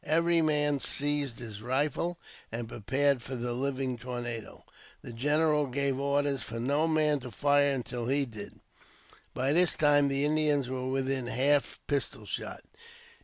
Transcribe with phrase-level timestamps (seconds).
[0.03, 2.17] Every man seized his rifle,
[2.51, 4.65] and pre pared for the living tornado.
[5.03, 8.59] The general gave orders for no man to fire until he did.
[9.35, 12.63] By this time the Indians were within half pistol shot.